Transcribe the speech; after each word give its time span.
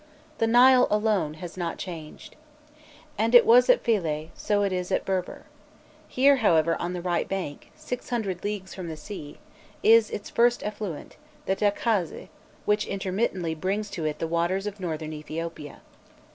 The 0.39 0.47
Nile 0.47 0.87
alone 0.89 1.35
has 1.35 1.55
not 1.55 1.77
changed. 1.77 2.35
And 3.19 3.35
it 3.35 3.45
was 3.45 3.69
at 3.69 3.83
Philse, 3.83 4.29
so 4.33 4.63
it 4.63 4.73
is 4.73 4.91
at 4.91 5.05
Berber. 5.05 5.43
Here, 6.07 6.37
however, 6.37 6.75
on 6.81 6.93
the 6.93 7.03
right 7.03 7.29
bank, 7.29 7.69
600 7.75 8.43
leagues 8.43 8.73
from 8.73 8.87
the 8.87 8.97
sea, 8.97 9.37
is 9.83 10.09
its 10.09 10.31
first 10.31 10.63
affluent, 10.63 11.17
the 11.45 11.55
Takazze, 11.55 12.29
which 12.65 12.87
intermittently 12.87 13.53
brings 13.53 13.91
to 13.91 14.03
it 14.05 14.17
the 14.17 14.25
waters 14.27 14.65
of 14.65 14.79
Northern 14.79 15.13
Ethiopia. 15.13 15.81